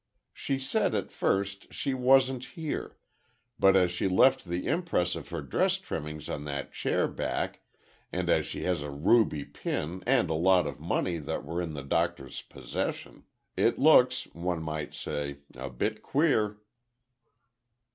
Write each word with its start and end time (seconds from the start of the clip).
She 0.33 0.57
said 0.57 0.95
at 0.95 1.11
first, 1.11 1.71
she 1.71 1.93
wasn't 1.93 2.43
here, 2.57 2.97
but 3.59 3.75
as 3.75 3.91
she 3.91 4.07
left 4.07 4.45
the 4.45 4.65
impress 4.65 5.13
of 5.15 5.29
her 5.29 5.43
dress 5.43 5.77
trimmings 5.77 6.27
on 6.27 6.43
that 6.45 6.73
chair 6.73 7.07
back, 7.07 7.59
and 8.11 8.27
as 8.27 8.47
she 8.47 8.63
has 8.63 8.81
a 8.81 8.89
ruby 8.89 9.45
pin 9.45 10.03
and 10.07 10.27
a 10.31 10.33
lot 10.33 10.65
of 10.65 10.79
money 10.79 11.19
that 11.19 11.45
were 11.45 11.61
in 11.61 11.75
the 11.75 11.83
Doctor's 11.83 12.41
possession, 12.41 13.25
it 13.55 13.77
looks, 13.77 14.23
one 14.33 14.63
might 14.63 14.95
say, 14.95 15.37
a 15.53 15.69
bit 15.69 16.01
queer." 16.01 16.57